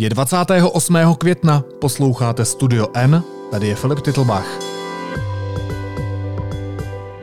[0.00, 1.14] Je 28.
[1.18, 4.46] května, posloucháte Studio N, tady je Filip Titlbach.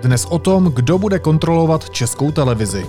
[0.02, 2.86] Dnes o tom, kdo bude kontrolovat českou televizi.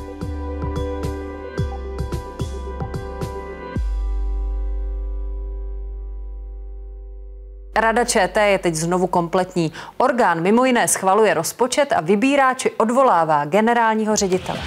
[7.76, 9.72] Rada ČT je teď znovu kompletní.
[9.96, 14.60] Orgán mimo jiné schvaluje rozpočet a vybírá či odvolává generálního ředitele.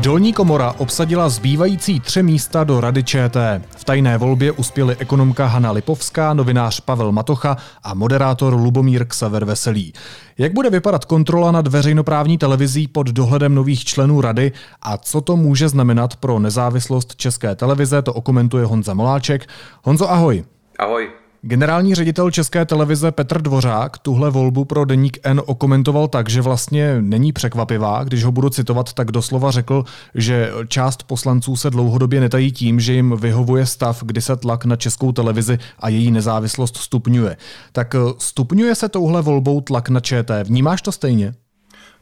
[0.00, 3.62] Dolní komora obsadila zbývající tři místa do Rady ČT.
[3.76, 9.92] V tajné volbě uspěli ekonomka Hanna Lipovská, novinář Pavel Matocha a moderátor Lubomír Ksaver Veselý.
[10.38, 15.36] Jak bude vypadat kontrola nad veřejnoprávní televizí pod dohledem nových členů rady a co to
[15.36, 19.46] může znamenat pro nezávislost České televize, to okomentuje Honza Moláček.
[19.82, 20.44] Honzo, ahoj.
[20.78, 21.27] Ahoj.
[21.42, 27.02] Generální ředitel České televize Petr Dvořák tuhle volbu pro Deník N okomentoval tak, že vlastně
[27.02, 28.04] není překvapivá.
[28.04, 29.84] Když ho budu citovat, tak doslova řekl,
[30.14, 34.76] že část poslanců se dlouhodobě netají tím, že jim vyhovuje stav, kdy se tlak na
[34.76, 37.36] Českou televizi a její nezávislost stupňuje.
[37.72, 40.46] Tak stupňuje se touhle volbou tlak na ČT.
[40.46, 41.34] Vnímáš to stejně?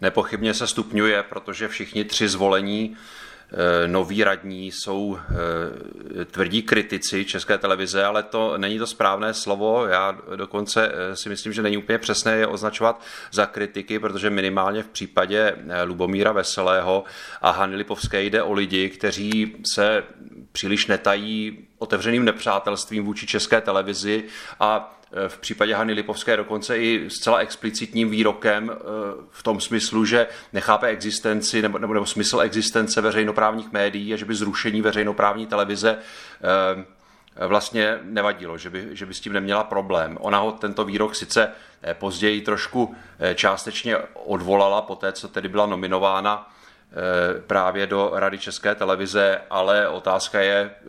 [0.00, 2.94] Nepochybně se stupňuje, protože všichni tři zvolení Eh,
[3.86, 9.86] noví radní jsou eh, tvrdí kritici České televize, ale to není to správné slovo.
[9.86, 14.82] Já dokonce eh, si myslím, že není úplně přesné je označovat za kritiky, protože minimálně
[14.82, 17.04] v případě Lubomíra Veselého
[17.42, 20.04] a Hany Lipovské jde o lidi, kteří se
[20.52, 24.24] příliš netají otevřeným nepřátelstvím vůči české televizi
[24.60, 28.76] a Eh, v případě Hany Lipovské dokonce i zcela explicitním výrokem eh,
[29.30, 34.24] v tom smyslu, že nechápe existenci nebo, nebo, nebo smysl existence veřejnoprávních médií a že
[34.24, 40.18] by zrušení veřejnoprávní televize eh, vlastně nevadilo, že by, že by s tím neměla problém.
[40.20, 41.52] Ona ho tento výrok sice
[41.92, 42.96] později trošku
[43.34, 46.55] částečně odvolala po té, co tedy byla nominována Eh,
[47.46, 50.84] právě do Rady České televize, ale otázka je, eh,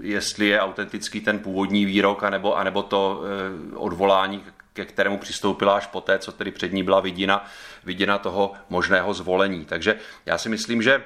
[0.00, 5.86] jestli je autentický ten původní výrok, anebo, anebo to eh, odvolání, ke kterému přistoupila až
[5.86, 7.46] poté, co tedy před ní byla vidina,
[7.84, 9.64] vidina toho možného zvolení.
[9.64, 11.02] Takže já si myslím, že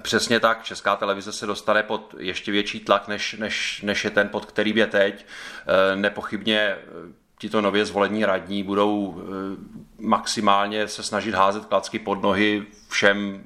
[0.00, 4.28] Přesně tak, Česká televize se dostane pod ještě větší tlak, než, než, než je ten,
[4.28, 5.26] pod kterým je teď.
[5.94, 6.76] Nepochybně
[7.40, 9.26] tito nově zvolení radní budou eh,
[9.98, 13.42] maximálně se snažit házet klacky pod nohy všem,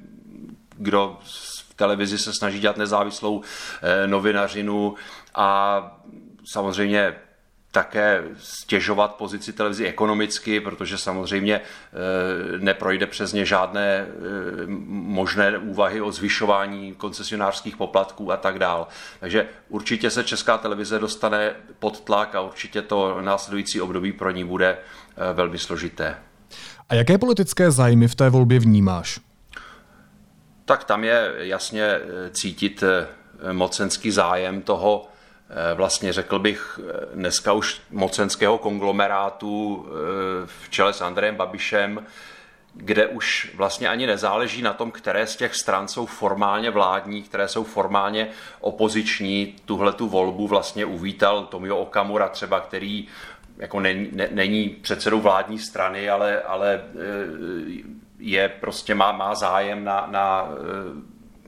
[0.77, 3.41] kdo v televizi se snaží dělat nezávislou
[3.81, 4.95] eh, novinařinu.
[5.35, 5.81] A
[6.45, 7.15] samozřejmě
[7.75, 14.07] také stěžovat pozici televizi ekonomicky, protože samozřejmě eh, neprojde přes ně žádné eh,
[14.87, 18.87] možné úvahy o zvyšování koncesionářských poplatků a tak dál.
[19.19, 24.43] Takže určitě se Česká televize dostane pod tlak a určitě to následující období pro ní
[24.43, 26.15] bude eh, velmi složité.
[26.89, 29.19] A jaké politické zájmy v té volbě vnímáš?
[30.65, 31.99] Tak tam je jasně
[32.31, 32.83] cítit
[33.51, 35.07] mocenský zájem toho,
[35.75, 39.91] vlastně řekl bych eh, dneska už mocenského konglomerátu eh,
[40.45, 42.05] v čele s Andrejem Babišem,
[42.73, 47.47] kde už vlastně ani nezáleží na tom, které z těch stran jsou formálně vládní, které
[47.47, 48.27] jsou formálně
[48.59, 49.55] opoziční.
[49.65, 53.07] Tuhle tu volbu vlastně uvítal Tomio Okamura třeba, který
[53.57, 56.83] jako není, ne, není předsedou vládní strany, ale, ale
[58.19, 60.47] je prostě má, má zájem na, na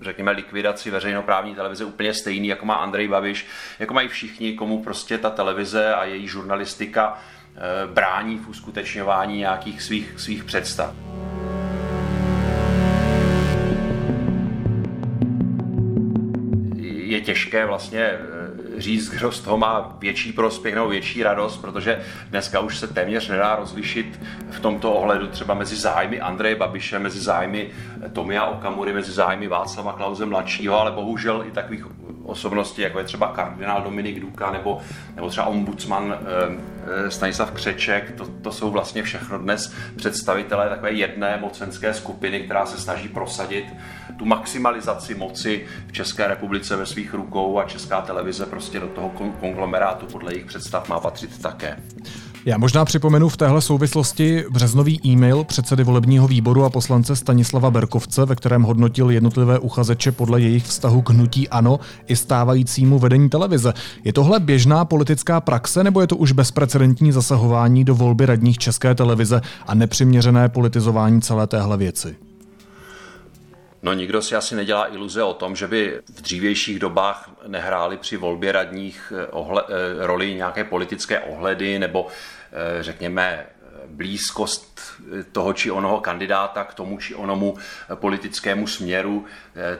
[0.01, 3.47] řekněme, likvidaci veřejnoprávní televize úplně stejný, jako má Andrej Babiš,
[3.79, 7.17] jako mají všichni, komu prostě ta televize a její žurnalistika
[7.55, 10.93] eh, brání v uskutečňování nějakých svých, svých představ.
[17.07, 18.36] Je těžké vlastně eh,
[18.77, 23.29] říct, kdo z toho má větší prospěch nebo větší radost, protože dneska už se téměř
[23.29, 27.69] nedá rozlišit v tomto ohledu třeba mezi zájmy Andreje Babiše, mezi zájmy
[28.13, 31.85] Tomia Okamury, mezi zájmy Václava Klauze mladšího, ale bohužel i takových
[32.27, 34.81] osobností, jako je třeba kardinál Dominik Duka nebo,
[35.15, 36.15] nebo třeba ombudsman
[37.05, 42.65] e, Stanislav Křeček, to, to jsou vlastně všechno dnes představitelé takové jedné mocenské skupiny, která
[42.65, 43.65] se snaží prosadit
[44.17, 49.09] tu maximalizaci moci v České republice ve svých rukou a Česká televize prostě do toho
[49.39, 51.77] konglomerátu podle jejich představ má patřit také.
[52.47, 58.25] Já možná připomenu v téhle souvislosti březnový e-mail předsedy volebního výboru a poslance Stanislava Berkovce,
[58.25, 63.73] ve kterém hodnotil jednotlivé uchazeče podle jejich vztahu k hnutí ANO i stávajícímu vedení televize.
[64.03, 68.95] Je tohle běžná politická praxe nebo je to už bezprecedentní zasahování do volby radních České
[68.95, 72.15] televize a nepřiměřené politizování celé téhle věci?
[73.83, 78.17] No nikdo si asi nedělá iluze o tom, že by v dřívějších dobách nehráli při
[78.17, 82.07] volbě radních eh, ohle, eh, roli nějaké politické ohledy nebo
[82.81, 83.45] řekněme
[83.87, 84.81] blízkost
[85.31, 87.57] toho či onoho kandidáta k tomu či onomu
[87.95, 89.25] politickému směru,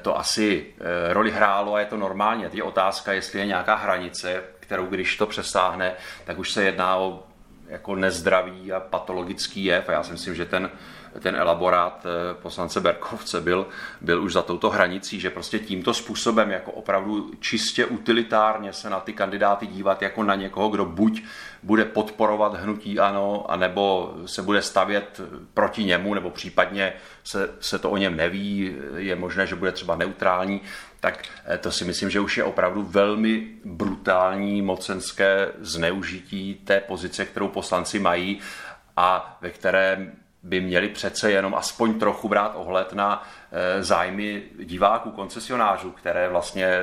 [0.02, 0.66] to asi
[1.10, 2.50] roli hrálo a je to normálně.
[2.54, 5.94] Je otázka, jestli je nějaká hranice, kterou když to přesáhne,
[6.26, 7.24] tak už se jedná o
[7.68, 9.90] jako nezdravý a patologický jev.
[9.90, 10.70] A já si myslím, že ten,
[11.20, 13.68] ten elaborát eh, poslance Berkovce byl,
[14.02, 19.00] byl už za touto hranicí, že prostě tímto způsobem jako opravdu čistě utilitárně se na
[19.00, 21.24] ty kandidáty dívat jako na někoho, kdo buď
[21.64, 25.22] bude podporovat hnutí ano, anebo se bude stavět
[25.54, 26.94] proti němu, nebo případně
[27.24, 30.62] se, se to o něm neví, je možné, že bude třeba neutrální,
[31.00, 37.26] tak eh, to si myslím, že už je opravdu velmi brutální mocenské zneužití té pozice,
[37.26, 38.40] kterou poslanci mají
[38.98, 40.12] a ve které
[40.48, 46.82] by měli přece jenom aspoň trochu brát ohled na eh, zájmy diváků, koncesionářů, které vlastně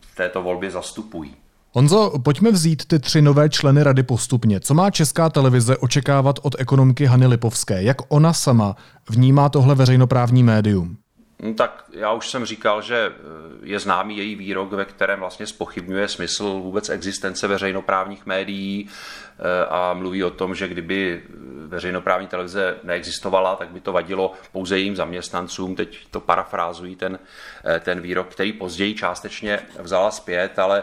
[0.00, 1.36] v této volbě zastupují.
[1.72, 4.60] Honzo, pojďme vzít ty tři nové členy rady postupně.
[4.60, 7.82] Co má česká televize očekávat od ekonomky Hany Lipovské?
[7.82, 8.76] Jak ona sama
[9.10, 10.96] vnímá tohle veřejnoprávní médium?
[11.42, 13.20] No, tak já už jsem říkal, že eh,
[13.62, 19.94] je známý její výrok, ve kterém vlastně spochybňuje smysl vůbec existence veřejnoprávních médií eh, a
[19.94, 21.22] mluví o tom, že kdyby
[21.66, 25.74] veřejnoprávní televize neexistovala, tak by to vadilo pouze jejím zaměstnancům.
[25.74, 27.18] Teď to parafrázují ten,
[27.64, 30.82] eh, ten výrok, který později částečně vzala zpět, ale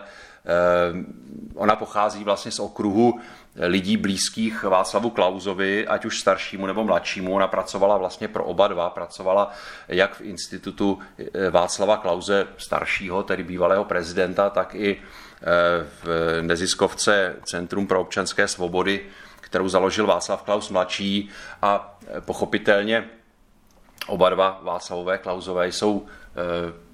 [1.55, 3.19] ona pochází vlastně z okruhu
[3.55, 7.35] lidí blízkých Václavu Klauzovi, ať už staršímu nebo mladšímu.
[7.35, 9.51] Ona pracovala vlastně pro oba dva, pracovala
[9.87, 15.47] jak v institutu eh, Václava Klauze staršího, tedy bývalého prezidenta, tak i eh,
[16.03, 16.07] v
[16.41, 19.05] neziskovce Centrum pro občanské svobody,
[19.41, 21.29] kterou založil Václav Klaus mladší
[21.61, 23.09] a eh, pochopitelně
[24.07, 26.05] oba dva Václavové Klauzové jsou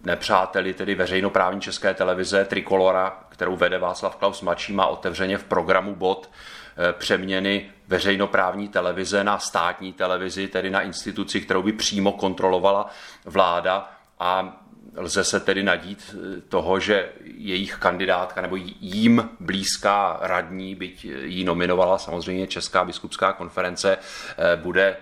[0.08, 5.96] nepřáteli tedy veřejnoprávní české televize Trikolora, kterou vede Václav Klaus mladší, má otevřeně v programu
[5.96, 12.90] bod eh, přeměny veřejnoprávní televize na státní televizi, tedy na instituci, kterou by přímo kontrolovala
[13.26, 14.62] vláda a
[14.96, 21.44] lze se tedy nadít eh, toho, že jejich kandidátka nebo jím blízká radní, byť jí
[21.44, 24.98] nominovala samozřejmě Česká biskupská konference, eh, bude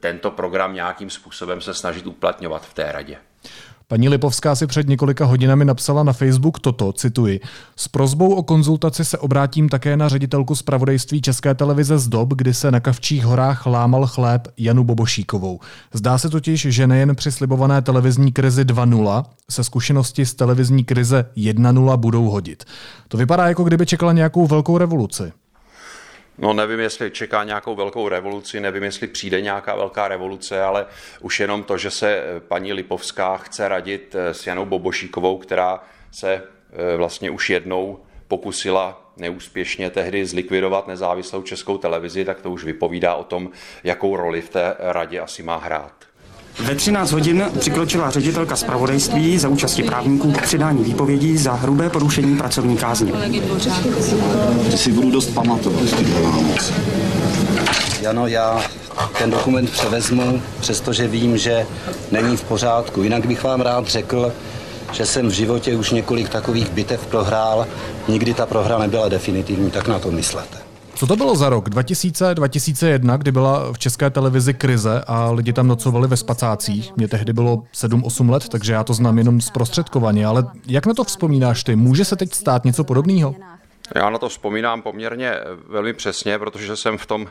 [0.00, 3.18] tento program nějakým způsobem se snažit uplatňovat v té radě.
[3.92, 7.40] Paní Lipovská si před několika hodinami napsala na Facebook toto, cituji.
[7.76, 12.54] S prozbou o konzultaci se obrátím také na ředitelku zpravodajství České televize z dob, kdy
[12.54, 15.60] se na Kavčích horách lámal chléb Janu Bobošíkovou.
[15.92, 21.24] Zdá se totiž, že nejen při slibované televizní krizi 2.0 se zkušenosti z televizní krize
[21.36, 22.64] 1.0 budou hodit.
[23.08, 25.32] To vypadá, jako kdyby čekala nějakou velkou revoluci.
[26.38, 30.86] No nevím, jestli čeká nějakou velkou revoluci, nevím, jestli přijde nějaká velká revoluce, ale
[31.20, 35.82] už jenom to, že se eh, paní Lipovská chce radit eh, s Janou Bobošíkovou, která
[36.10, 37.98] se eh, vlastně už jednou
[38.28, 43.50] pokusila neúspěšně tehdy zlikvidovat nezávislou českou televizi, tak to už vypovídá o tom,
[43.84, 46.11] jakou roli v té radě asi má hrát.
[46.60, 52.36] Ve 13 hodin přikročila ředitelka zpravodajství za účasti právníků k přidání výpovědí za hrubé porušení
[52.36, 53.12] pracovní kázně.
[54.70, 55.82] Ty si budu dost pamatovat.
[58.02, 58.62] Jano, já
[59.18, 61.66] ten dokument převezmu, přestože vím, že
[62.10, 63.02] není v pořádku.
[63.02, 64.32] Jinak bych vám rád řekl,
[64.92, 67.66] že jsem v životě už několik takových bitev prohrál.
[68.08, 70.71] Nikdy ta prohra nebyla definitivní, tak na to myslete.
[71.02, 71.68] Co to bylo za rok?
[71.68, 76.96] 2000-2001, kdy byla v české televizi krize a lidi tam nocovali ve spacácích.
[76.96, 80.26] Mně tehdy bylo 7-8 let, takže já to znám jenom zprostředkovaně.
[80.26, 81.76] Ale jak na to vzpomínáš ty?
[81.76, 83.34] Může se teď stát něco podobného?
[83.94, 85.34] Já na to vzpomínám poměrně
[85.68, 87.26] velmi přesně, protože jsem v tom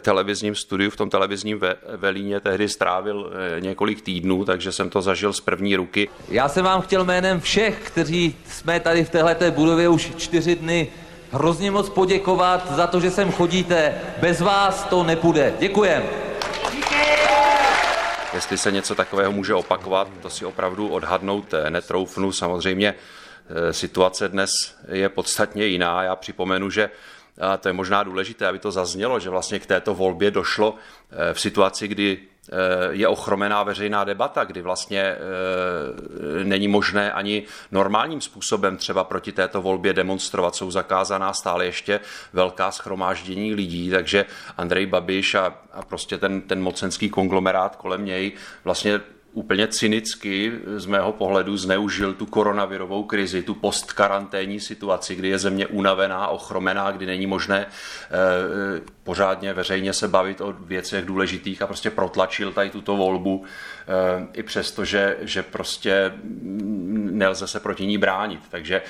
[0.00, 5.02] televizním studiu, v tom televizním ve, Velíně tehdy strávil eh, několik týdnů, takže jsem to
[5.02, 6.08] zažil z první ruky.
[6.28, 10.88] Já jsem vám chtěl jménem všech, kteří jsme tady v této budově už čtyři dny
[11.32, 13.94] hrozně moc poděkovat za to, že sem chodíte.
[14.20, 15.54] Bez vás to nepůjde.
[15.58, 16.02] Děkujem.
[18.34, 22.32] Jestli se něco takového může opakovat, to si opravdu odhadnout netroufnu.
[22.32, 24.50] Samozřejmě eh, situace dnes
[24.92, 26.02] je podstatně jiná.
[26.02, 26.90] Já připomenu, že
[27.40, 30.74] a to je možná důležité, aby to zaznělo, že vlastně k této volbě došlo
[31.10, 32.35] eh, v situaci, kdy Eh,
[32.90, 39.62] je ochromená veřejná debata, kdy vlastně eh, není možné ani normálním způsobem třeba proti této
[39.62, 40.56] volbě demonstrovat.
[40.56, 42.00] Jsou zakázaná stále ještě
[42.32, 44.24] velká schromáždění lidí, takže
[44.56, 48.32] Andrej Babiš a, a prostě ten, ten mocenský konglomerát kolem něj
[48.64, 49.00] vlastně
[49.36, 55.66] úplně cynicky z mého pohledu zneužil tu koronavirovou krizi, tu postkaranténní situaci, kdy je země
[55.66, 61.90] unavená, ochromená, kdy není možné eh, pořádně veřejně se bavit o věcech důležitých a prostě
[61.90, 66.12] protlačil tady tuto volbu eh, i přesto, že, že prostě
[67.10, 68.40] nelze se proti ní bránit.
[68.50, 68.82] Takže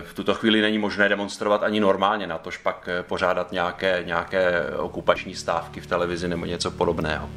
[0.00, 5.34] v tuto chvíli není možné demonstrovat ani normálně, na tož pak pořádat nějaké, nějaké okupační
[5.34, 7.30] stávky v televizi nebo něco podobného.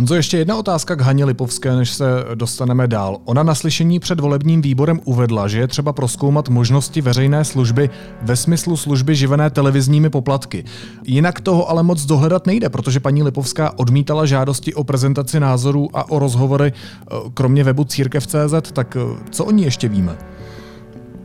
[0.00, 2.04] Honzo, ještě jedna otázka k Haně Lipovské, než se
[2.34, 3.18] dostaneme dál.
[3.24, 7.90] Ona na slyšení před volebním výborem uvedla, že je třeba proskoumat možnosti veřejné služby
[8.22, 10.64] ve smyslu služby živené televizními poplatky.
[11.04, 16.10] Jinak toho ale moc dohledat nejde, protože paní Lipovská odmítala žádosti o prezentaci názorů a
[16.10, 20.16] o rozhovory eh, kromě webu církev.cz, tak eh, co o ní ještě víme?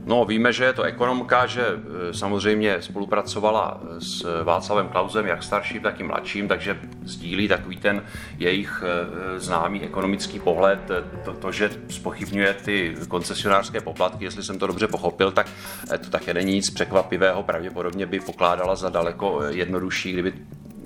[0.05, 5.81] No, víme, že je to ekonomka, že e, samozřejmě spolupracovala s Václavem Klausem, jak starším,
[5.81, 8.03] tak i mladším, takže sdílí takový ten
[8.37, 10.79] jejich e, známý ekonomický pohled.
[11.25, 15.47] To, to že spochybňuje ty koncesionářské poplatky, jestli jsem to dobře pochopil, tak
[15.93, 17.43] e, to také není nic překvapivého.
[17.43, 20.33] Pravděpodobně by pokládala za daleko jednodušší, kdyby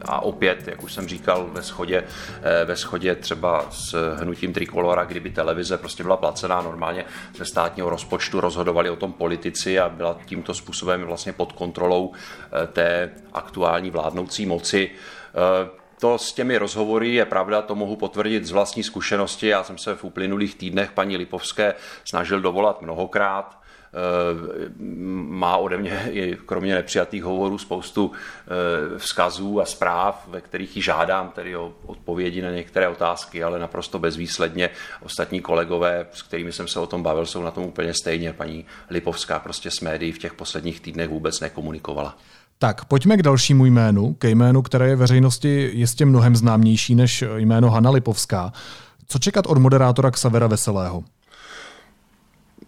[0.05, 2.03] a opět, jak už jsem říkal, ve schodě,
[2.41, 7.05] eh, ve schodě třeba s hnutím Trikolora, kdyby televize prostě byla placená normálně
[7.37, 12.67] ze státního rozpočtu, rozhodovali o tom politici a byla tímto způsobem vlastně pod kontrolou eh,
[12.67, 14.89] té aktuální vládnoucí moci.
[14.89, 19.47] Eh, to s těmi rozhovory je pravda, to mohu potvrdit z vlastní zkušenosti.
[19.47, 21.73] Já jsem se v uplynulých týdnech paní Lipovské
[22.05, 23.58] snažil dovolat mnohokrát.
[23.93, 24.69] Eh,
[25.29, 30.81] má ode mě i kromě nepřijatých hovorů spoustu eh, vzkazů a zpráv, ve kterých ji
[30.81, 34.69] žádám tedy o odpovědi na některé otázky, ale naprosto bezvýsledně.
[35.01, 38.33] Ostatní kolegové, s kterými jsem se o tom bavil, jsou na tom úplně stejně.
[38.33, 42.17] Paní Lipovská prostě s médií v těch posledních týdnech vůbec nekomunikovala.
[42.57, 47.69] Tak, pojďme k dalšímu jménu, ke jménu, které je veřejnosti jistě mnohem známější než jméno
[47.69, 48.53] Hanna Lipovská.
[49.07, 51.03] Co čekat od moderátora Xavera Veselého?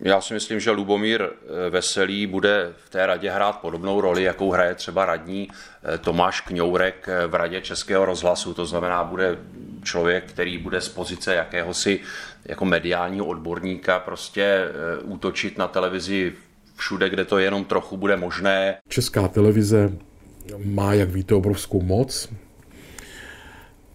[0.04, 4.52] Já si myslím, že Lubomír eh, Veselý bude v té radě hrát podobnou roli, jakou
[4.52, 5.48] hraje třeba radní
[5.84, 8.54] eh, Tomáš Kňourek eh, v radě Českého rozhlasu.
[8.54, 9.38] To znamená, bude
[9.84, 12.00] člověk, který bude z pozice jakéhosi
[12.46, 14.66] jako mediálního odborníka prostě
[15.04, 16.34] útočit na televizi
[16.76, 18.78] všude, kde to jenom trochu bude možné.
[18.88, 19.94] Česká televize
[20.66, 22.30] má, jak víte, obrovskou moc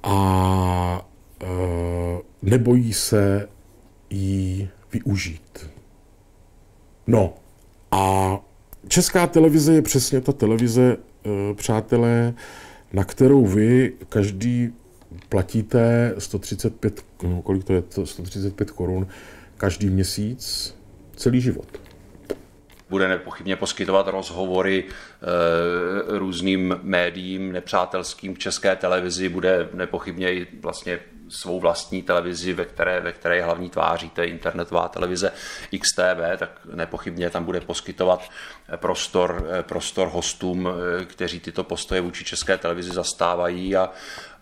[0.03, 1.07] a
[2.43, 3.49] nebojí se
[4.11, 5.75] jí využít.
[7.07, 7.35] No
[7.91, 8.37] a
[8.89, 12.35] česká televize je přesně ta televize, eh, přátelé,
[12.93, 14.73] na kterou vy každý
[15.29, 19.07] platíte 135, no, kolik to je, 135 korun
[19.57, 20.75] každý měsíc,
[21.17, 21.86] celý život
[22.90, 30.99] bude nepochybně poskytovat rozhovory e, různým médiím nepřátelským v české televizi, bude nepochybně i vlastně
[31.28, 35.33] svou vlastní televizi, ve které, ve které je hlavní tváří, to je internetová televize
[35.81, 38.31] XTV, tak nepochybně tam bude poskytovat
[38.76, 40.69] prostor, prostor hostům,
[41.05, 43.90] kteří tyto postoje vůči české televizi zastávají a,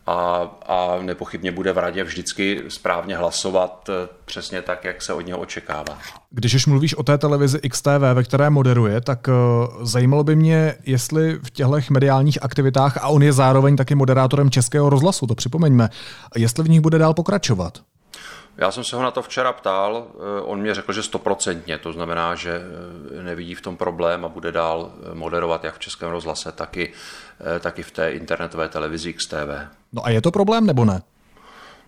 [0.07, 5.21] a, a nepochybně bude v radě vždycky správně hlasovat eh, přesně tak, jak se od
[5.21, 5.99] něho očekává.
[6.31, 10.75] Když už mluvíš o té televizi XTV, ve které moderuje, tak uh, zajímalo by mě,
[10.87, 15.89] jestli v těchto mediálních aktivitách, a on je zároveň taky moderátorem Českého rozhlasu, to připomeňme,
[16.37, 17.79] jestli v nich bude dál pokračovat.
[18.57, 21.93] Já jsem se ho na to včera ptal, eh, on mě řekl, že stoprocentně, to
[21.93, 22.61] znamená, že
[23.23, 26.93] nevidí v tom problém a bude dál moderovat jak v Českém rozhlase, tak i,
[27.61, 29.69] tak i v té internetové televizi XTV.
[29.93, 31.03] No a je to problém nebo ne?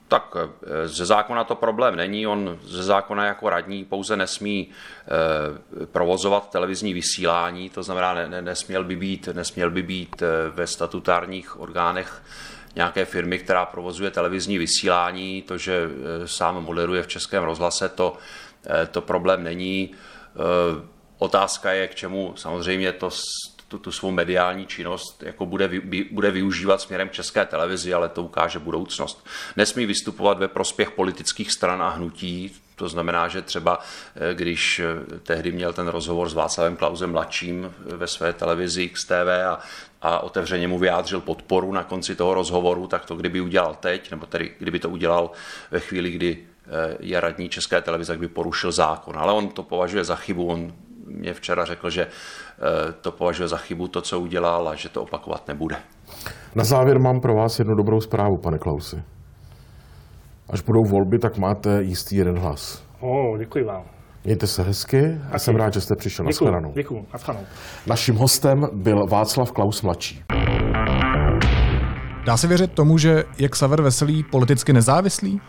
[0.09, 2.26] Tak eh, ze zákona to problém není.
[2.26, 8.85] On ze zákona jako radní pouze nesmí eh, provozovat televizní vysílání, to znamená, ne, nesměl,
[8.85, 12.23] by být, nesměl by být eh, ve statutárních orgánech
[12.76, 15.42] nějaké firmy, která provozuje televizní vysílání.
[15.42, 15.88] To, že
[16.26, 18.16] sám moderuje v Českém rozhlase, to,
[18.90, 19.95] to problém není.
[21.18, 23.11] Otázka je, k čemu samozřejmě to
[23.68, 25.70] tu, tu svou mediální činnost jako bude,
[26.11, 29.26] bude využívat směrem české televizi, ale to ukáže budoucnost.
[29.56, 33.78] Nesmí vystupovat ve prospěch politických stran a hnutí, to znamená, že třeba
[34.16, 38.88] eh, když eh, tehdy měl ten rozhovor s Václavem Klausem mladším eh, ve své televizi
[38.88, 39.58] XTV a,
[40.02, 44.26] a otevřeně mu vyjádřil podporu na konci toho rozhovoru, tak to kdyby udělal teď, nebo
[44.26, 45.30] tedy kdyby to udělal
[45.70, 46.46] ve chvíli, kdy
[47.00, 49.18] je radní České televize, tak by porušil zákon.
[49.18, 50.73] Ale on to považuje za chybu, on
[51.06, 55.02] mě včera řekl, že eh, to považuje za chybu to, co udělal a že to
[55.02, 55.76] opakovat nebude.
[56.54, 59.02] Na závěr mám pro vás jednu dobrou zprávu, pane Klausi.
[60.50, 62.82] Až budou volby, tak máte jistý jeden hlas.
[63.00, 63.82] O, děkuji vám.
[64.25, 66.26] Mějte se hezky a jsem rád, že jste přišel.
[66.26, 67.06] Děkuji, děkuji.
[67.86, 70.25] Naším hostem byl Václav Klaus mladší.
[72.25, 75.40] Dá se věřit tomu, že je Xaver Veselý politicky nezávislý?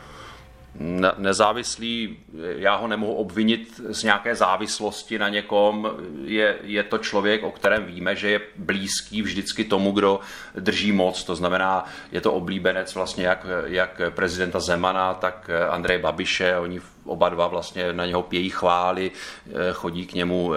[1.17, 2.17] Nezávislý,
[2.55, 5.91] já ho nemohu obvinit z nějaké závislosti na někom.
[6.23, 10.19] Je, je to člověk, o kterém víme, že je blízký vždycky tomu, kdo
[10.59, 11.23] drží moc.
[11.23, 16.57] To znamená, je to oblíbenec vlastně jak, jak prezidenta Zemana, tak Andreje Babiše.
[16.57, 19.11] Oni oba dva vlastně na něho pějí chvály,
[19.73, 20.53] chodí k němu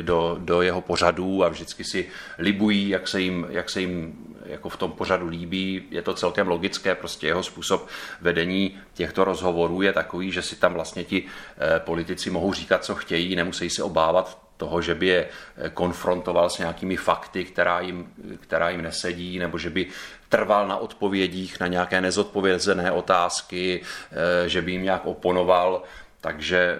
[0.00, 4.18] do, do jeho pořadů a vždycky si libují, jak se jim, jak se jim
[4.50, 5.82] jako v tom pořadu líbí.
[5.90, 7.88] Je to celkem logické, prostě jeho způsob
[8.20, 11.24] vedení těchto rozhovorů je takový, že si tam vlastně ti
[11.58, 16.50] eh, politici mohou říkat, co chtějí, nemusí se obávat toho, že by je eh, konfrontoval
[16.50, 19.86] s nějakými fakty, která jim, která jim nesedí, nebo že by
[20.28, 25.82] trval na odpovědích na nějaké nezodpovězené otázky, eh, že by jim nějak oponoval.
[26.20, 26.78] Takže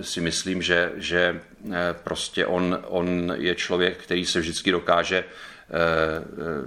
[0.00, 1.40] si myslím, že, že
[2.04, 5.24] prostě on, on je člověk, který se vždycky dokáže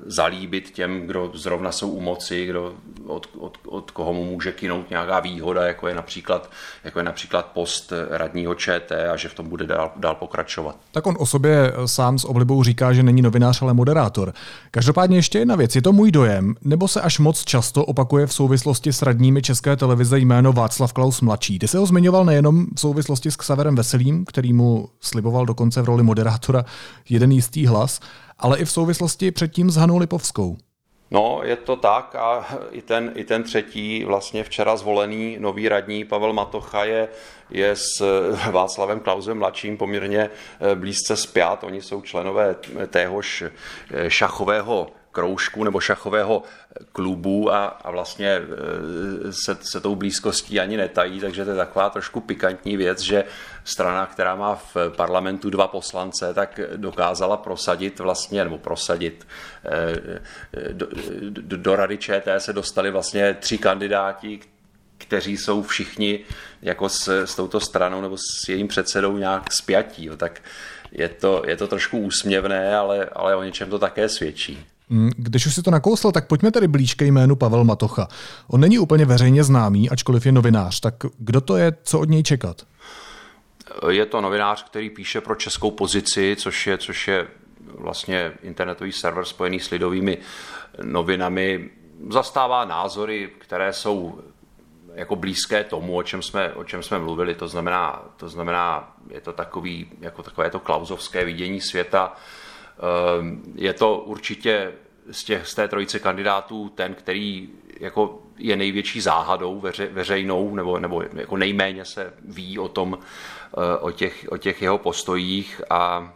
[0.05, 2.73] zalíbit těm, kdo zrovna jsou u moci, kdo,
[3.07, 6.51] od, od, od koho mu může kinout nějaká výhoda, jako je například,
[6.83, 10.75] jako je například post radního ČT a že v tom bude dál, dál pokračovat.
[10.91, 14.33] Tak on o sobě sám s oblibou říká, že není novinář, ale moderátor.
[14.71, 18.33] Každopádně ještě jedna věc, je to můj dojem, nebo se až moc často opakuje v
[18.33, 21.59] souvislosti s radními České televize jméno Václav Klaus mladší.
[21.59, 25.85] Ty se ho zmiňoval nejenom v souvislosti s Xaverem Veselým, který mu sliboval dokonce v
[25.85, 26.65] roli moderátora
[27.09, 27.99] jeden jistý hlas,
[28.41, 30.57] ale i v souvislosti předtím s Hanou Lipovskou.
[31.11, 36.05] No, je to tak a i ten, i ten třetí, vlastně včera zvolený nový radní
[36.05, 37.07] Pavel Matocha je,
[37.49, 38.01] je s
[38.51, 41.63] Václavem Klausem mladším poměrně eh, blízce spjat.
[41.63, 42.55] Oni jsou členové
[42.87, 46.43] téhož eh, šachového kroužku nebo šachového
[46.91, 48.43] klubu a, a vlastně e,
[49.31, 53.23] se, se tou blízkostí ani netají, takže to je taková trošku pikantní věc, že
[53.63, 59.27] strana, která má v parlamentu dva poslance, tak dokázala prosadit vlastně, nebo prosadit
[59.65, 60.87] e, do,
[61.29, 64.39] do, do rady ČT se dostali vlastně tři kandidáti,
[64.97, 66.19] kteří jsou všichni
[66.61, 70.09] jako s, s touto stranou nebo s jejím předsedou nějak spjatí.
[70.17, 70.41] Tak
[70.91, 74.65] je to, je to trošku úsměvné, ale, ale o něčem to také svědčí.
[74.91, 78.07] Mm, když už si to nakousl, tak pojďme tedy blíž ke jménu Pavel Matocha.
[78.47, 82.23] On není úplně veřejně známý, ačkoliv je novinář, tak kdo to je, co od něj
[82.23, 82.61] čekat?
[83.89, 87.27] Je to novinář, který píše pro českou pozici, což je, což je
[87.77, 90.17] vlastně internetový server spojený s lidovými
[90.83, 91.69] novinami.
[92.09, 94.19] Zastává názory, které jsou
[94.93, 97.35] jako blízké tomu, o čem jsme, o čem jsme mluvili.
[97.35, 102.15] To znamená, to znamená, je to takový, jako takové to klauzovské vidění světa,
[103.55, 104.73] je to určitě
[105.11, 110.79] z, těch, z té trojice kandidátů ten, který jako je největší záhadou veře, veřejnou, nebo,
[110.79, 112.97] nebo jako nejméně se ví o tom,
[113.57, 116.13] eh, o těch, o těch jeho postojích a,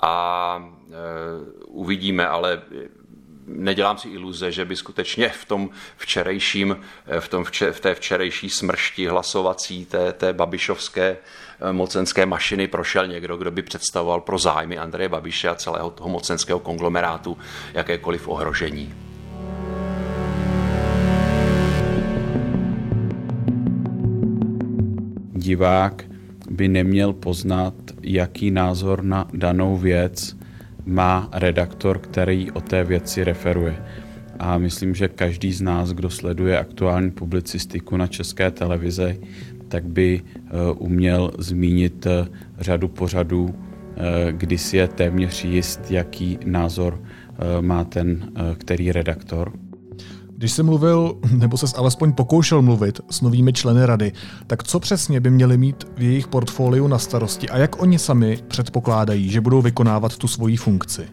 [0.00, 0.94] a e,
[1.66, 2.62] uvidíme, ale
[3.48, 6.76] nedělám si iluze, že by skutečně v tom včerejším,
[7.20, 11.16] v, tom vče, v té včerejší smršti hlasovací té, té babišovské
[11.60, 16.08] eh, mocenské mašiny prošel někdo, kdo by představoval pro zájmy Andreje Babiše a celého toho
[16.08, 17.38] mocenského konglomerátu
[17.74, 18.94] jakékoliv ohrožení.
[25.32, 26.04] Divák
[26.50, 30.37] by neměl poznat, jaký názor na danou věc
[30.88, 33.84] má redaktor, který o té věci referuje.
[34.38, 39.20] A myslím, že každý z nás, kdo sleduje aktuální publicistiku na české televizi,
[39.68, 42.26] tak by eh, uměl zmínit eh,
[42.58, 47.02] řadu pořadů, eh, kdy si je téměř jist, jaký názor
[47.60, 49.52] má ten který redaktor.
[50.38, 54.12] Když jsi mluvil, nebo se alespoň pokoušel mluvit s novými členy rady,
[54.46, 58.38] tak co přesně by měli mít v jejich portfoliu na starosti a jak oni sami
[58.48, 61.08] předpokládají, že budou vykonávat tu svoji funkci?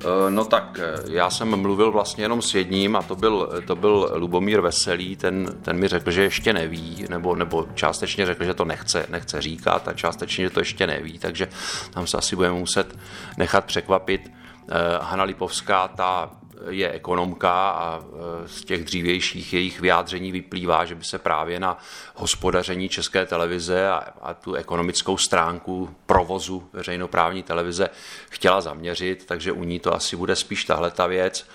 [0.00, 3.76] Eh, no tak eh, já jsem mluvil vlastně jenom s jedním a to byl, to
[3.76, 8.54] byl Lubomír Veselý, ten, ten mi řekl, že ještě neví, nebo, nebo částečně řekl, že
[8.54, 11.48] to nechce, nechce říkat a částečně, že to ještě neví, takže
[11.90, 12.98] tam se asi budeme muset
[13.36, 14.30] nechat překvapit.
[14.70, 16.30] Eh, Hanna Lipovská, ta
[16.68, 21.78] je ekonomka a e, z těch dřívějších jejich vyjádření vyplývá, že by se právě na
[22.14, 27.90] hospodaření České televize a, a tu ekonomickou stránku provozu veřejnoprávní televize
[28.30, 31.46] chtěla zaměřit, takže u ní to asi bude spíš tahle ta věc.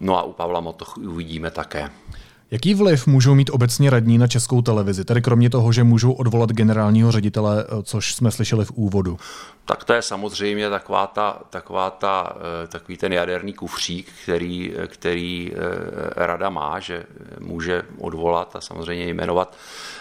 [0.00, 1.90] No a u Pavla Motoch uvidíme také.
[2.52, 6.50] Jaký vliv můžou mít obecně radní na českou televizi, tedy kromě toho, že můžou odvolat
[6.50, 9.18] generálního ředitele, eh, což jsme slyšeli v úvodu?
[9.64, 15.52] Tak to je samozřejmě taková ta, taková ta, eh, takový ten jaderný kufřík, který, který
[15.52, 15.56] eh,
[16.16, 17.04] rada má, že
[17.40, 19.56] může odvolat a samozřejmě jmenovat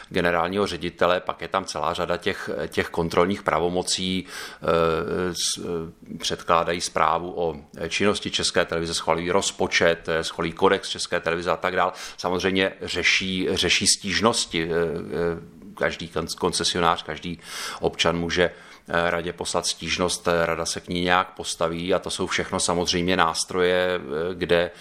[0.10, 4.26] generálního ředitele, pak je tam celá řada těch, těch kontrolních pravomocí,
[6.20, 7.56] předkládají zprávu o
[7.90, 11.92] činnosti České televize, schvalují rozpočet, schvalují kodex České televize a tak dále.
[12.18, 12.39] Samozřejmě
[12.82, 14.70] řeší, řeší stížnosti.
[15.78, 17.40] Každý koncesionář, každý
[17.80, 18.52] občan může
[18.92, 22.60] Eh, radě poslat stížnost, eh, rada se k ní nějak postaví a to jsou všechno
[22.60, 24.72] samozřejmě nástroje, eh, kde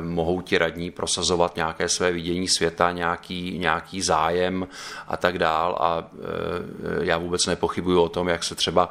[0.00, 4.66] mohou ti radní prosazovat nějaké své vidění světa, nějaký, nějaký zájem
[5.08, 6.08] a tak dál a
[7.00, 8.88] já vůbec nepochybuju o tom, jak se třeba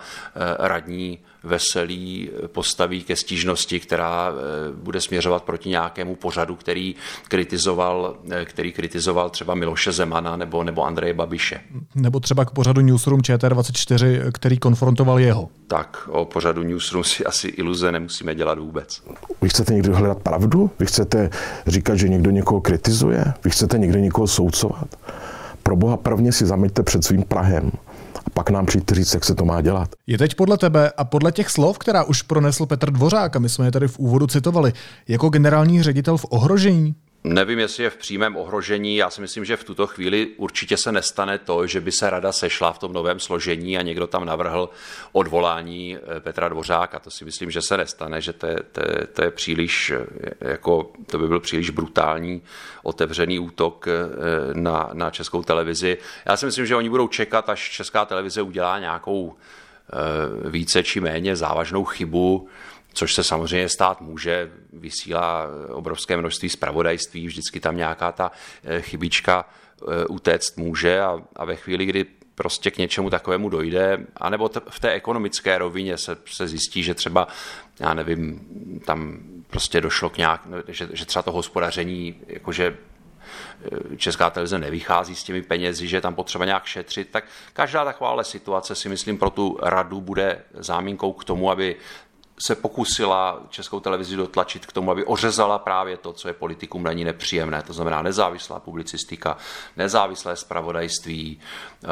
[0.60, 4.32] radní veselý postaví ke stížnosti, která
[4.74, 6.96] bude směřovat proti nějakému pořadu, který
[7.28, 11.60] kritizoval, který kritizoval třeba Miloše Zemana nebo, nebo Andreje Babiše.
[11.96, 15.50] Nebo třeba k pořadu Newsroom ČT24 který konfrontoval jeho.
[15.68, 19.02] Tak o pořadu Newsroom si asi iluze nemusíme dělat vůbec.
[19.42, 20.53] Vy chcete někdo hledat pravdu?
[20.80, 21.30] Vy chcete
[21.68, 23.26] říkat, že někdo někoho kritizuje?
[23.44, 24.88] Vy chcete někdo někoho soucovat?
[25.64, 27.72] Pro boha prvně si zameďte před svým Prahem
[28.26, 29.90] a pak nám přijďte říct, jak se to má dělat.
[30.08, 33.50] Je teď podle tebe a podle těch slov, která už pronesl Petr Dvořák, a my
[33.50, 34.74] jsme je tady v úvodu citovali,
[35.08, 36.96] jako generální ředitel v ohrožení?
[37.26, 38.96] Nevím, jestli je v přímém ohrožení.
[38.96, 42.32] Já si myslím, že v tuto chvíli určitě se nestane to, že by se rada
[42.32, 44.70] sešla v tom novém složení a někdo tam navrhl
[45.12, 47.00] odvolání eh, Petra Dvořáka.
[47.00, 50.06] To si myslím, že se nestane, že to je, to je, to je příliš, eh,
[50.42, 52.42] jako, to by byl příliš brutální
[52.84, 53.92] otevřený útok eh,
[54.54, 55.98] na, na českou televizi.
[56.26, 59.36] Já si myslím, že oni budou čekat, až česká televize udělá nějakou
[60.46, 62.48] více či méně závažnou chybu,
[62.94, 68.32] což se samozřejmě stát může, vysílá obrovské množství zpravodajství, vždycky tam nějaká ta
[68.64, 69.46] eh, chybička
[69.82, 74.62] eh, utéct může a, a ve chvíli, kdy prostě k něčemu takovému dojde, anebo t-
[74.70, 77.28] v té ekonomické rovině se, se zjistí, že třeba,
[77.80, 78.40] já nevím,
[78.86, 82.78] tam prostě došlo k nějak, že, že třeba to hospodaření, jakože
[83.92, 87.86] eh, Česká televize nevychází s těmi penězi, že je tam potřeba nějak šetřit, tak každá
[87.86, 91.76] takováhle situace si myslím pro tu radu bude záminkou k tomu, aby
[92.46, 96.94] se pokusila českou televizi dotlačit k tomu, aby ořezala právě to, co je politikům na
[96.94, 97.62] ní nepříjemné.
[97.62, 99.38] To znamená nezávislá publicistika,
[99.78, 101.88] nezávislé spravodajství e,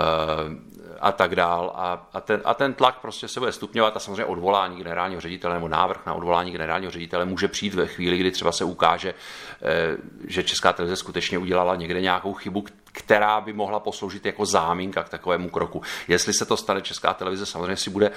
[0.99, 1.71] a tak dál.
[1.75, 5.53] A, a, ten, a ten tlak prostě se bude stupňovat a samozřejmě odvolání generálního ředitele
[5.53, 9.97] nebo návrh na odvolání generálního ředitele může přijít ve chvíli, kdy třeba se ukáže, e,
[10.27, 15.09] že česká televize skutečně udělala někde nějakou chybu, která by mohla posloužit jako záminka k
[15.09, 15.81] takovému kroku.
[16.07, 18.11] Jestli se to stane, Česká televize samozřejmě si bude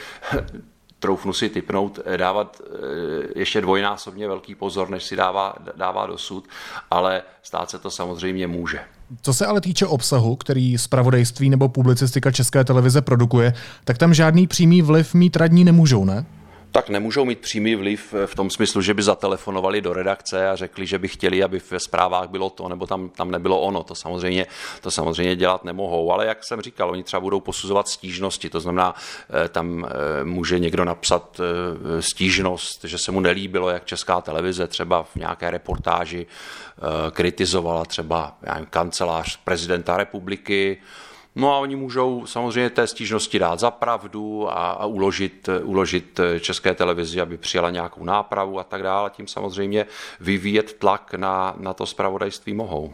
[1.04, 6.44] troufnu si typnout, eh, dávat eh, ještě dvojnásobně velký pozor, než si dává, dává dosud,
[6.90, 8.80] ale stát se to samozřejmě může.
[9.22, 14.46] Co se ale týče obsahu, který zpravodajství nebo publicistika České televize produkuje, tak tam žádný
[14.46, 16.26] přímý vliv mít radní nemůžou, ne?
[16.74, 20.86] Tak nemůžou mít přímý vliv v tom smyslu, že by zatelefonovali do redakce a řekli,
[20.86, 23.82] že by chtěli, aby ve zprávách bylo to, nebo tam, tam nebylo ono.
[23.82, 24.46] To samozřejmě,
[24.80, 26.12] to samozřejmě dělat nemohou.
[26.12, 28.50] Ale jak jsem říkal, oni třeba budou posuzovat stížnosti.
[28.50, 28.94] To znamená,
[29.44, 34.66] eh, tam eh, může někdo napsat eh, stížnost, že se mu nelíbilo, jak česká televize
[34.66, 36.26] třeba v nějaké reportáži
[37.10, 40.78] kritizovala třeba nevím, kancelář prezidenta republiky,
[41.36, 46.74] No a oni můžou samozřejmě té stížnosti dát za pravdu a, a uložit, uložit české
[46.74, 49.10] televizi, aby přijala nějakou nápravu a tak dále.
[49.10, 49.86] Tím samozřejmě
[50.20, 52.92] vyvíjet tlak na, na to zpravodajství mohou.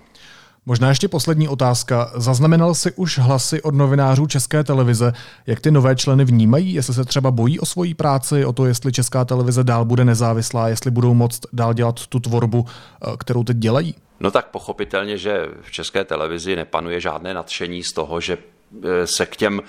[0.67, 2.11] Možná ještě poslední otázka.
[2.15, 5.13] Zaznamenal si už hlasy od novinářů České televize,
[5.47, 8.93] jak ty nové členy vnímají, jestli se třeba bojí o svoji práci, o to, jestli
[8.93, 13.57] Česká televize dál bude nezávislá, jestli budou moct dál dělat tu tvorbu, eh, kterou teď
[13.57, 13.95] dělají?
[14.21, 18.39] No tak pochopitelně, že v české televizi nepanuje žádné nadšení z toho, že
[18.85, 19.63] e, se k těm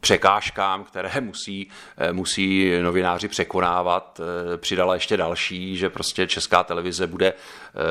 [0.00, 4.20] překážkám, které musí, e, musí novináři překonávat,
[4.54, 7.32] e, přidala ještě další, že prostě česká televize bude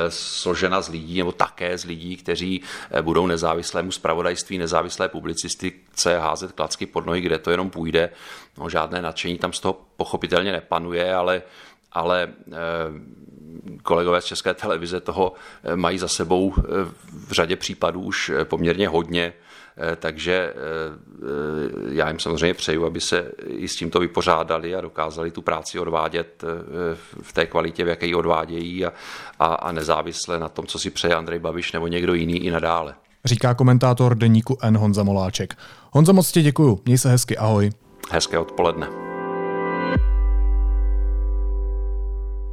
[0.08, 2.62] složena z lidí, nebo také z lidí, kteří
[3.02, 8.10] budou nezávislému spravodajství, nezávislé publicistice házet klacky pod nohy, kde to jenom půjde.
[8.58, 11.42] No, žádné nadšení tam z toho pochopitelně nepanuje, ale,
[11.92, 12.28] ale
[13.82, 15.32] kolegové z České televize toho
[15.64, 16.62] eh, mají za sebou eh,
[17.26, 19.32] v řadě případů už eh, poměrně hodně,
[19.96, 20.54] takže
[21.88, 26.44] já jim samozřejmě přeju, aby se i s tímto vypořádali a dokázali tu práci odvádět
[27.22, 28.92] v té kvalitě, v jaké ji odvádějí a,
[29.38, 32.94] a, a nezávisle na tom, co si přeje Andrej Babiš nebo někdo jiný i nadále.
[33.24, 34.76] Říká komentátor deníku N.
[34.76, 35.54] Honza Moláček.
[35.90, 36.80] Honza, moc ti děkuju.
[36.84, 37.70] Měj se hezky, ahoj.
[38.10, 39.05] Hezké odpoledne.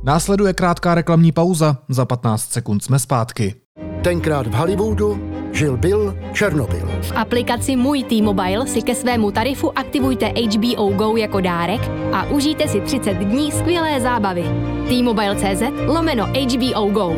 [0.06, 3.56] Následuje krátká reklamní pauza, za 15 sekund jsme zpátky.
[4.04, 5.20] Tenkrát v Hollywoodu
[5.54, 6.92] žil Bill Černobyl.
[7.02, 11.82] V aplikaci Můj T-Mobile si ke svému tarifu aktivujte HBO Go jako dárek
[12.14, 14.44] a užijte si 30 dní skvělé zábavy.
[14.88, 17.16] T-Mobile.cz lomeno HBO Go.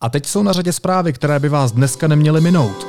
[0.00, 2.86] A teď jsou na řadě zprávy, které by vás dneska neměly minout.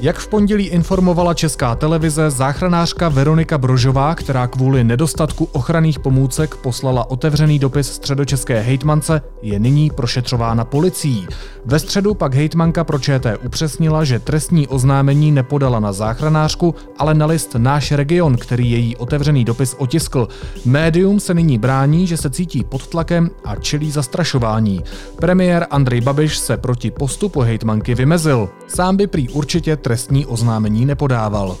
[0.00, 7.10] Jak v pondělí informovala česká televize, záchranářka Veronika Brožová, která kvůli nedostatku ochranných pomůcek poslala
[7.10, 11.26] otevřený dopis středočeské hejtmance, je nyní prošetřována policií.
[11.64, 17.26] Ve středu pak hejtmanka pro ČT upřesnila, že trestní oznámení nepodala na záchranářku, ale na
[17.26, 20.28] list Náš region, který její otevřený dopis otiskl.
[20.64, 24.84] Médium se nyní brání, že se cítí pod tlakem a čelí zastrašování.
[25.20, 28.48] Premiér Andrej Babiš se proti postupu hejtmanky vymezil.
[28.66, 31.56] Sám by prý určitě trestní oznámení nepodával.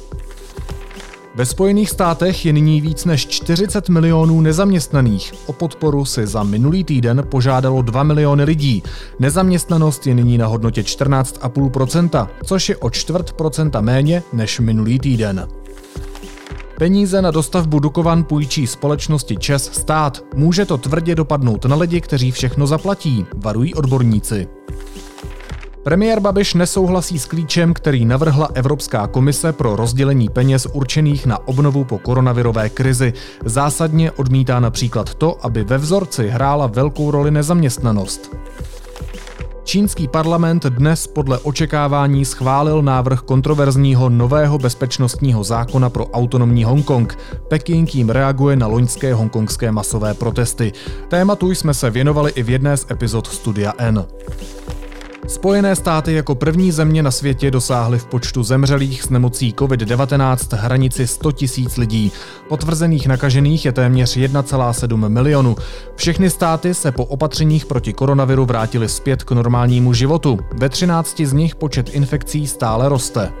[1.34, 5.34] Ve Spojených státech je nyní víc než 40 milionů nezaměstnaných.
[5.46, 8.82] O podporu si za minulý týden požádalo 2 miliony lidí.
[9.18, 15.48] Nezaměstnanost je nyní na hodnotě 14,5%, což je o čtvrt procenta méně než minulý týden.
[16.78, 20.24] Peníze na dostavbu Dukovan půjčí společnosti ČES stát.
[20.34, 24.48] Může to tvrdě dopadnout na lidi, kteří všechno zaplatí, varují odborníci.
[25.86, 31.84] Premiér Babiš nesouhlasí s klíčem, který navrhla Evropská komise pro rozdělení peněz určených na obnovu
[31.84, 33.12] po koronavirové krizi.
[33.44, 38.36] Zásadně odmítá například to, aby ve vzorci hrála velkou roli nezaměstnanost.
[39.64, 47.18] Čínský parlament dnes podle očekávání schválil návrh kontroverzního nového bezpečnostního zákona pro autonomní Hongkong.
[47.48, 50.72] Peking jim reaguje na loňské hongkongské masové protesty.
[51.08, 54.04] Tématu jsme se věnovali i v jedné z epizod Studia N.
[55.28, 61.06] Spojené státy jako první země na světě dosáhly v počtu zemřelých s nemocí COVID-19 hranici
[61.06, 62.12] 100 tisíc lidí.
[62.48, 65.56] Potvrzených nakažených je téměř 1,7 milionu.
[65.96, 70.38] Všechny státy se po opatřeních proti koronaviru vrátily zpět k normálnímu životu.
[70.52, 73.32] Ve 13 z nich počet infekcí stále roste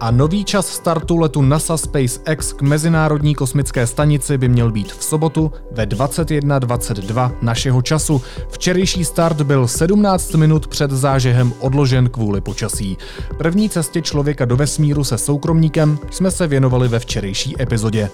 [0.00, 5.04] a nový čas startu letu NASA SpaceX k Mezinárodní kosmické stanici by měl být v
[5.04, 8.22] sobotu ve 21.22 našeho času.
[8.48, 12.98] Včerejší start byl 17 minut před zážehem odložen kvůli počasí.
[13.38, 18.10] První cestě člověka do vesmíru se soukromníkem jsme se věnovali ve včerejší epizodě.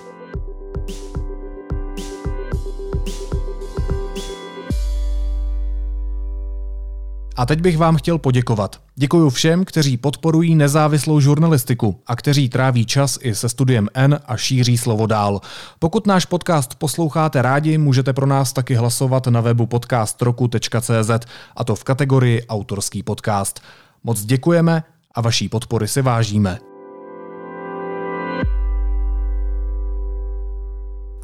[7.36, 8.80] A teď bych vám chtěl poděkovat.
[8.94, 14.36] Děkuji všem, kteří podporují nezávislou žurnalistiku a kteří tráví čas i se studiem N a
[14.36, 15.40] šíří slovo dál.
[15.78, 21.10] Pokud náš podcast posloucháte rádi, můžete pro nás taky hlasovat na webu podcastroku.cz
[21.56, 23.60] a to v kategorii autorský podcast.
[24.04, 24.82] Moc děkujeme
[25.14, 26.75] a vaší podpory si vážíme.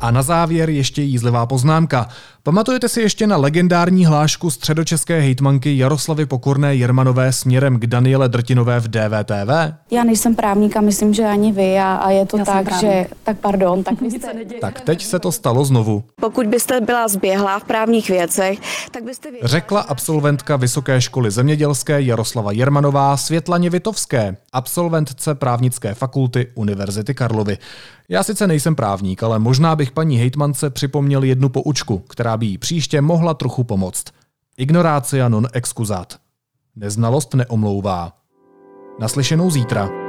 [0.03, 2.09] A na závěr ještě jízlivá poznámka.
[2.43, 8.81] Pamatujete si ještě na legendární hlášku středočeské hejtmanky Jaroslavy Pokorné Jermanové směrem k Daniele Drtinové
[8.81, 9.75] v DVTV?
[9.91, 13.07] Já nejsem právník a myslím, že ani vy a, a je to Já tak, že...
[13.23, 14.33] Tak pardon, tak vy jste...
[14.61, 16.05] Tak teď se to stalo znovu.
[16.21, 18.59] Pokud byste byla zběhlá v právních věcech,
[18.91, 19.31] tak byste...
[19.31, 19.49] Věděla...
[19.49, 27.59] Řekla absolventka Vysoké školy zemědělské Jaroslava Jermanová Světlaně Vitovské, absolventce právnické fakulty Univerzity Karlovy.
[28.13, 32.59] Já sice nejsem právník, ale možná bych paní hejtmance připomněl jednu poučku, která by jí
[32.59, 34.05] příště mohla trochu pomoct.
[34.57, 36.17] Ignorácia non excusat.
[36.77, 38.13] Neznalost neomlouvá.
[39.01, 40.02] Naslyšenou zítra.